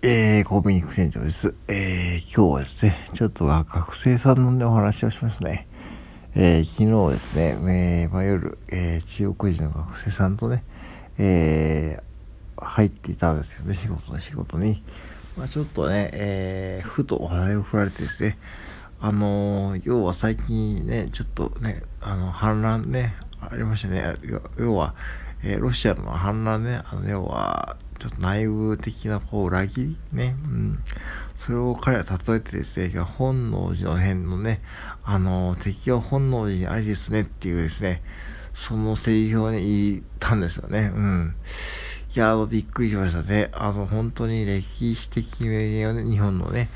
[0.00, 1.56] えー、コンビニ副店長です。
[1.66, 5.66] えー、今日はですね、ちょっと学生さんの、お話をしますね。
[6.36, 10.62] えー、昨日ですね、えー、まあ、夜、えー、中国人の学生さんとね、
[11.18, 14.84] えー、入っていたんですけどね、仕事の仕事に。
[15.36, 18.38] まあ、ちょっとね、えー、ふとお話を振られてですね、
[19.00, 24.14] あのー、要は最近ね、ちょっとね、あの、反乱ね、ありましたね。
[24.58, 24.94] 要は、
[25.42, 29.96] えー、ロシアの反乱ね、あの、要は、ちょっと内部的なこう裏切り？
[30.12, 30.78] ね、うん。
[31.36, 34.60] それを彼は例えてですね、本能寺の変のね、
[35.04, 38.02] あの、敵は本能寺にありですねっていうですね、
[38.54, 40.92] そのセリフをね、言ったんですよね。
[40.94, 41.34] うん。
[42.14, 43.50] いや、びっくりしましたね。
[43.52, 46.68] あの、本当に歴史的名言をね、日本のね、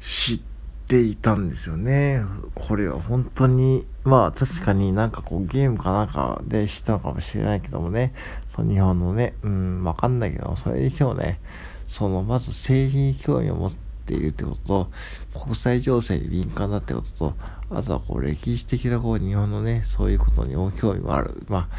[0.00, 0.55] 知って
[0.86, 2.22] ていたんですよね。
[2.54, 8.14] これは本当に、まあ確かになんかこうゲームかなんかで知ったのかもしれないけどもね、
[8.54, 11.40] その日本のね、うん、わかんないけど、それにしてもね、
[11.88, 13.72] そのまず政治に興味を持っ
[14.06, 14.88] ているってこと
[15.32, 17.34] と、国際情勢に敏感だってことと、
[17.70, 21.42] あとはこう歴史的なこう日本のね、そういうことにも興味もある。
[21.48, 21.76] まあ、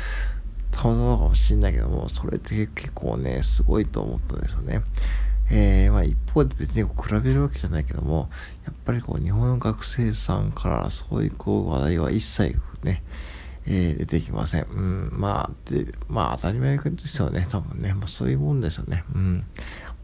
[0.71, 4.81] たまたまかもしれないけども、それって結構ね、すごいと思ったんですよね。
[5.49, 6.91] えー、まあ一方で別に比
[7.23, 8.29] べるわけじゃないけども、
[8.65, 13.03] やっぱりこう日本の学生さんからそういうこう話題は一切ね、
[13.65, 14.63] えー、出てきません。
[14.63, 17.93] うん、まあ、で、まあ当たり前ですよね、多分ね。
[17.93, 19.03] まあそういうもんですよね。
[19.13, 19.43] うん。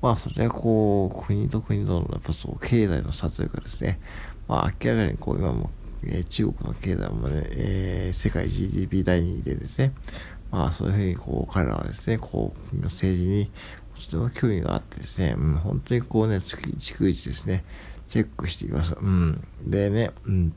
[0.02, 3.99] まあそれはこう、国と国とのやっぱそう、経済の差というかですね、
[4.47, 5.71] まあ明らかにこう今も、
[6.05, 9.94] えー、中国の経済もね、えー、世界 GDP 第2位でですね、
[10.52, 13.49] まあそういうふうにこう彼らはですね、こう、国の政治に
[13.95, 17.63] とても興味があってですね、うん、本当にこうね、逐一ですね、
[18.09, 18.95] チェックしています。
[18.99, 19.44] うん。
[19.66, 20.53] でね、うん。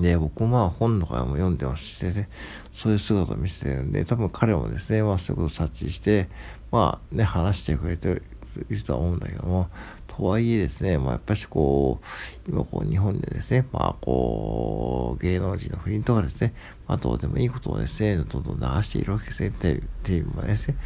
[0.00, 2.28] で、僕もまあ本とかも読んでますしね、
[2.72, 6.28] そういう姿を見せてるんで、多分彼もですね、まあそういうことを察知して、
[6.70, 8.22] まあね、話してくれて
[8.68, 9.68] いるとは思うんだけども、
[10.06, 12.00] とはいえですね、まあやっぱしこ
[12.46, 16.54] う、今こう日本でですね、まあこう、芸能人の不倫とかですね、
[16.86, 20.76] まあどうでもいいことをですね、どんどん流しているわけですね、テレビもですね、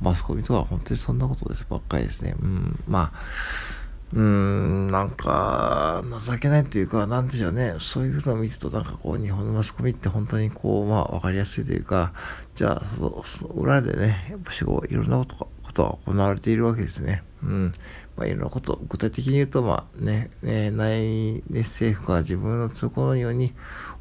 [0.00, 2.34] マスコミとか本当にそんなことですばっかりですね。
[2.40, 3.18] うん、まあ、
[4.14, 7.74] うーん、なんか、情けないというか、なんでしょうね。
[7.78, 12.14] そういうのを見ると、なんかこう、日本のマスコミって本当にこう、まあ、わかりやすいというか、
[12.54, 17.22] じゃあ、その、その裏でね、やっぱしこう、いろんなことが、ことが行われているわけですね。
[17.42, 17.74] うん。
[18.16, 23.52] まあ、いろんなこと、具体的に言うと、まあね、ね内、ね、政府が自分の都合のように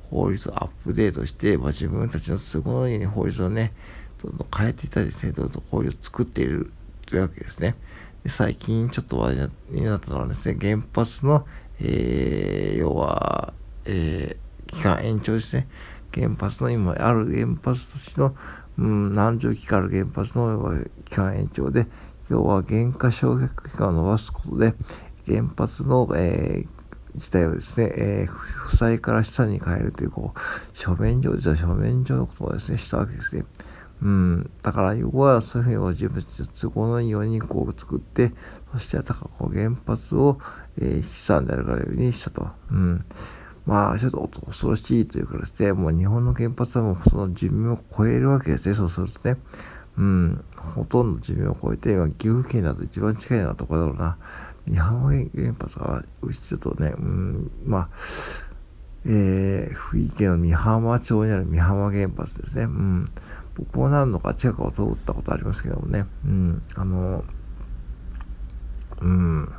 [0.09, 3.73] 法律をアップデートして、まあ、自分たちの都合のように法律をね、
[4.21, 6.71] どんどん変えていったりですね、どんどん交流を作っている
[7.05, 7.75] というわけですね。
[8.23, 11.45] で最近ちょっと話題になったのはですね、原発の、
[11.79, 13.53] えー、要は、
[13.85, 15.67] えー、期間延長ですね。
[16.13, 18.35] 原発の今ある原発としての、
[18.79, 21.87] うん、何十期間ある原発の期間延長で、
[22.29, 24.73] 要は原価償却期間を伸ばすことで、
[25.25, 26.67] 原発の、えー、
[27.15, 30.39] 自体をですね、えー、負債から資産に変えるという、こう、
[30.73, 33.45] 書面上、実は書面上のことをですね、したわけですね。
[34.01, 34.51] うん。
[34.61, 38.31] だから、要は、そういうふうに自分たちの都合のいいようにこう作って、
[38.73, 40.37] そして、たかこう原発を、
[40.77, 42.47] えー、資産であるからようにしたと。
[42.71, 43.03] うん。
[43.65, 49.37] まあ、ちょっと恐ろしいというかですね、もう日本の原発はもうその寿命を超えるわけですね、そうするとね。
[49.97, 50.43] うん。
[50.55, 54.17] ほとんど寿命を超えて、今、岐阜県だと一番近いようなところだろうな。
[54.67, 57.89] 美浜原発は、うちちょっとね、うん、まあ、
[59.05, 62.63] えー、福井県の美浜町にある美浜原発ですね。
[62.63, 63.05] うん。
[63.57, 66.05] 僕も何度か近くを通ったことありますけどもね。
[66.25, 66.61] うん。
[66.75, 67.23] あの、
[69.01, 69.49] うん。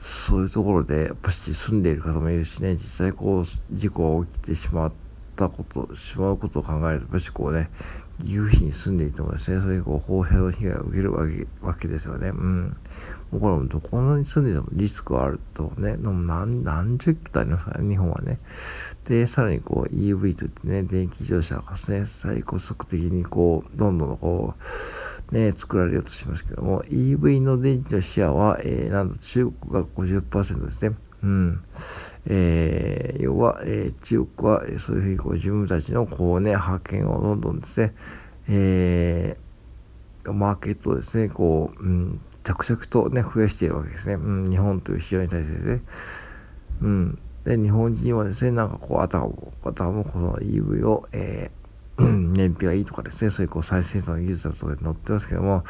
[0.00, 4.92] そういうところで、やっぱし住んでいる方もいるしね、実際こう、事故が起きてしまっ
[5.36, 7.70] たこと、しまうことを考えると、やっぱしこうね、
[8.22, 12.28] 岐阜市に住んでいてもですね、そういうこう、放射能被害を受けるわけわけですよね。
[12.28, 12.76] うん。
[13.30, 18.38] これもどこに住んでてもリスクがあるとね、何何十機とありますからね、日本はね。
[19.04, 24.54] で、さらにこう EV といってね、電気自動車がですね、最高速的にこう、どんどんこ
[25.30, 30.96] う、ね、作られようとしますけども、EV の電池のシェアは、えー、なんと中国が50%ですね。
[31.22, 31.60] うん。
[32.26, 37.94] えー、要は、えー、中国は、そういうふうにこう自分たちのこうね、派遣をどんどんですね、
[38.48, 44.14] えー、マーケットですね、こう、うん、着々とね、増やしているわけですね。
[44.14, 45.82] うん、日本という市場に対してでね。
[46.80, 47.18] うん。
[47.44, 55.64] で、日本人はですね、なんかこう、あたも、あたもこの EV を、えー、燃費がいいとかですね、そういうこう、再生産の技術だとかで載ってますけども、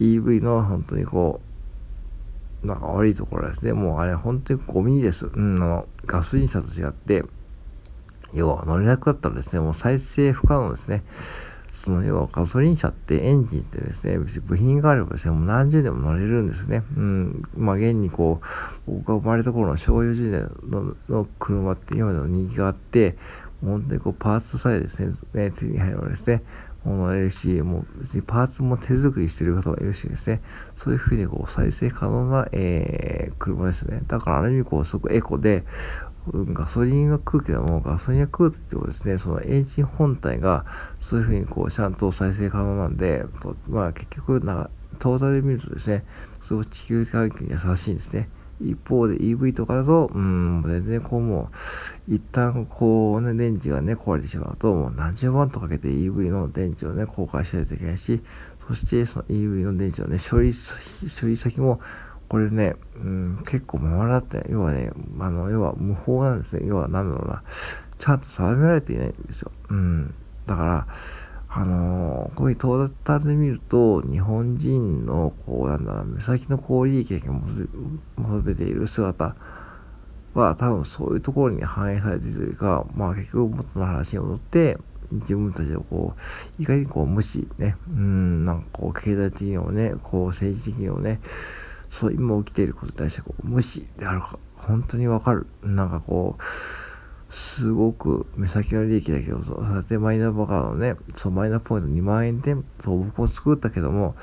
[0.00, 1.40] EV の本当にこ
[2.64, 5.26] う、なんか悪いところですね、もうあれ本当にゴミです。
[5.26, 7.24] うん、あの、ガソリン車と違って、
[8.34, 11.04] 要は乗れなくなったらですね、もう再生不可能ですね。
[11.78, 16.82] その要はガソリン車ってエンジンってですね、部品があればですね、もう何十年も乗れるんですね。
[16.96, 17.42] うん。
[17.56, 18.40] まあ現にこ
[18.86, 23.16] う、僕が生まれた頃の昭和40年のの車って今でも人気があって、
[23.64, 26.42] 本当にこうパーツさえですね、手に入ればですね、
[26.84, 30.40] も乗れるし、もう別にパーツも手作りしてる方がいるしですね、
[30.76, 34.00] そういうふうにこう再生可能な、えー、車ですね。
[34.06, 35.64] だからある意味こうすごくエコで、
[36.32, 40.64] ガソリンが空気でもんガソリンが空気ってことですね、そのエンジン本体が
[41.00, 43.24] そういうふうにこうちゃんと再生可能なんで、
[43.68, 46.04] まあ結局な、トータルで見るとですね、
[46.46, 48.28] すごく地球環境に優しいんですね。
[48.60, 51.50] 一方で EV とかだと、うん、全然こうも
[52.08, 58.20] う、一旦こうね、電池がね、壊れてしまうと、もう何十万とかけて EV の電池をね、交換しないといけないし、
[58.66, 61.80] そしてその EV の電池のね、処理、処理先も、
[62.28, 66.66] これね、うん、結構回らって、要はね、あの、要は無法なんですね。
[66.66, 67.42] 要は何だろうな、
[67.98, 69.52] ちゃんと定められていないんですよ。
[69.70, 70.14] うん。
[70.46, 70.86] だから、
[71.50, 79.34] あのー、こういうトータルで見ると、日本人の、こう、なんだろう、目先のこう利益が求めている姿
[80.34, 84.76] は、多分そういうところに反映されているというか、まあ結局元の話に戻って、
[85.10, 86.14] 自分たちをこ
[86.58, 91.20] う、いかにこう無視ね、うん、なんかこう、経済的にもね、こう、政治的にもね、
[91.90, 95.46] そう、今起きていることに対してこう、無視であるか、本当にわかる。
[95.62, 96.42] なんかこう、
[97.34, 104.16] すごく目先の利益だけど、そうやってマイナンバカーのね、そう、マイナーポイント2万円で、そう、僕も作ったけども、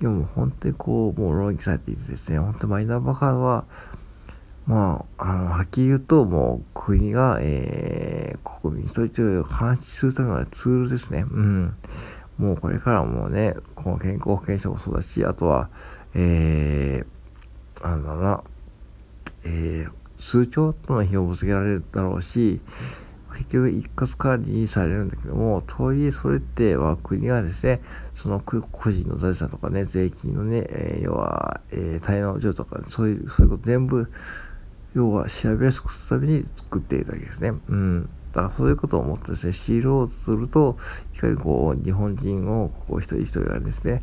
[0.00, 3.64] 今も本当にこう、もう論議されていてですね、本当マイナンバカーは、
[4.66, 11.24] まあ、あの、はっきり言うと、もう国が、えー、国民一人一人を監視するためのツールですね。
[11.28, 11.74] うん。
[12.36, 15.70] もうこれからもね、この健康保険証もそうだし、あとは、
[16.20, 18.42] えー、なんだろうな、
[19.44, 22.60] えー、数兆との費用をつけられるだろうし、
[23.34, 27.80] 結局一括管理されるんだけども、とはいえそれっては国がですね、
[28.14, 34.10] その個人の財産とかね、税金のね、えー、要は、えー、滞納状とか、そういう、そういうこと全部、
[34.94, 37.52] 要は調べやすくするために作っているだけですね。
[37.68, 38.08] うん。
[38.32, 40.76] だからそういうことを思ってですね、シールをすると、
[41.14, 44.02] いかにこう、日本人をこう一人一人がですね、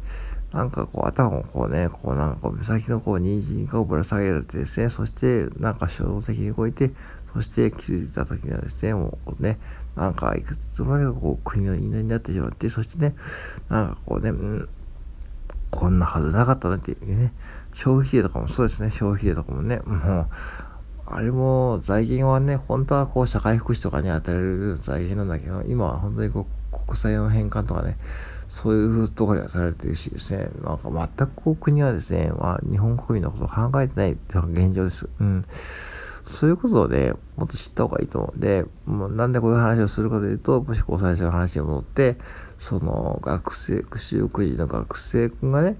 [0.54, 6.92] なんかこう頭をこうね、こうなんかこう目先のこう人参がぶら下げられてですね、そしてなんか衝動的に動いて、
[7.34, 9.60] そして気づいた時にはですね、もうね、
[9.96, 13.16] なんかいくつまでかこう国の言いなりになってしまって、そしてね、
[13.70, 14.70] なんかこうね、うん、
[15.72, 17.34] こんなはずなかったなっていうね、
[17.74, 20.28] 消費税とかもそうですね、消費税とかもね、もう、
[21.08, 27.98] あれも財源はね、本当はこう社会福祉とかに与えられる財源なんだけど、今は本当にこう国債の返還とかね、
[28.48, 35.10] そういうところにはされてるしですね、なんか全くこう国はですね、まあ、日本国民のことを考えてないっていうのが現状です。
[35.20, 35.46] うん。
[36.24, 42.18] そういうことでもっと知った方がいいと思うんで、もうなんでこういう話をするかというと、もしこう最初の話に戻って、
[42.58, 45.78] その学生、就学時の学生君がね、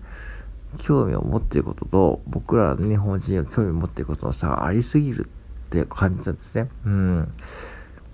[0.78, 6.70] 興味を持っていることと、僕ら日本人が興味を持っていることの差がありすぎるって感じたんですね。
[6.86, 7.32] うん。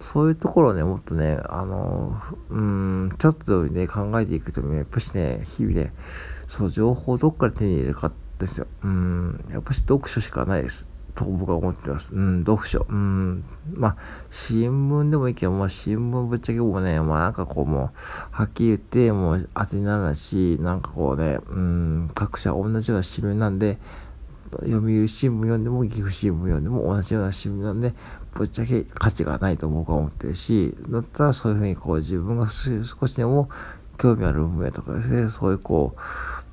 [0.01, 2.19] そういうところをね、もっとね、あの、
[2.49, 5.93] うん、ちょっとね、考えていくとね、やっぱしね、日々ね、
[6.47, 8.67] その情報をどっから手に入れるかですよ。
[8.83, 10.89] うん、やっぱし読書しかないです。
[11.13, 12.15] と僕は思ってます。
[12.15, 12.85] うん、読書。
[12.89, 13.43] うん、
[13.73, 13.97] まあ、
[14.31, 17.89] 新聞でもいいけど、まあ、新聞ぶっちゃけもね、まあなんかこうもう、
[18.31, 23.77] はっきり言って、もう当てにならないし、なんかこうね、うん、各社同じような新聞なんで、
[24.59, 27.93] 読売新聞読んでも岐阜新聞読んでも同じような新聞なんで、
[28.33, 33.49] ぶっちゃけ価値がないと僕は思ってるし、だったらそういうふうにこう自分が少しでも
[33.97, 35.95] 興味ある分野とかですね、そういうこ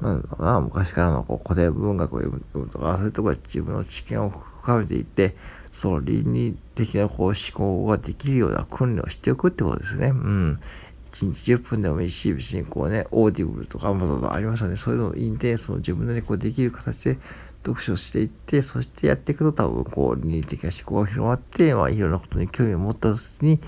[0.01, 5.37] う、なんだろうな、昔からのこう古典文学を読むとか、そういうところで自分の知見を深めていって、
[5.73, 10.09] その倫理的なこう思考ができるような訓練をしておくってことですね。
[10.09, 10.61] うん。
[11.13, 14.77] 1日10分でもいいし、別にこうね、 Audible とかアマゾンとかありますよね。
[14.77, 17.19] そういうのをいいんで、その自分でこうできる形で
[17.69, 23.59] 読書していって、そしてやっていくと多分こう倫理的な思考が広まって、まあいろんなことに興味を持った時に、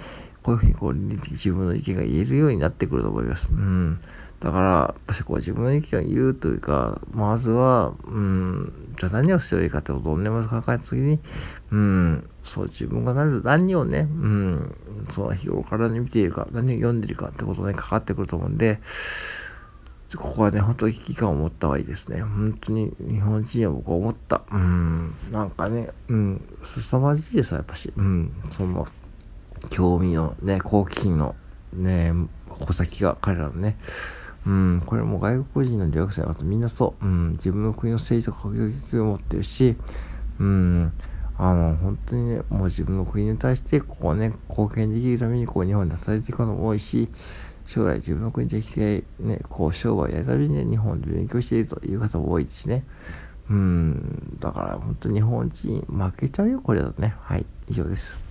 [0.42, 3.48] こういうふうにこう倫理的自分の意見が言えるようになってくると思います。
[3.50, 4.00] うん。
[4.40, 11.18] だから、やっぱしこう自分の意見を言うというか、まずは、うん、じゃあ何をすればいかってことをね、まず考えたときに、
[11.70, 14.74] うん、そう自分が何何をね、うん、
[15.14, 18.80] その日頃から見ているか、何を読んでいるかってことにかかってくると思うんで、
[20.16, 22.22] ここはね、本当に危機感を持った方がいいですね。
[22.22, 24.42] 本当に日本人は僕は思った。
[24.50, 27.92] うん、なんかね、うん、凄まじいですやっぱし。
[27.96, 28.86] うん、その、
[29.68, 31.34] 興味のね、好奇心の
[31.72, 32.12] ね、
[32.48, 33.76] 矛先が彼らのね、
[34.46, 39.76] うん、これも外国人の留学生の方みんなそう、うん、自分の国の政治とか国を持ってるし、
[40.38, 40.92] うん、
[41.38, 47.08] あの、本当にね、もう自分の国に対して、こうね、貢献できるために、こう、日本に出されていくのも多いし、
[47.72, 52.84] 将来自分の国できて、ね、こう商売やるたびにね、日本で勉強しているという方も多いですね。
[53.48, 57.14] うん、だから本当日本人負けちゃうよ、これだとね。
[57.20, 58.29] はい、以上です。